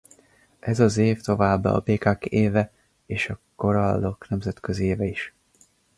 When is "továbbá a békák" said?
1.21-2.25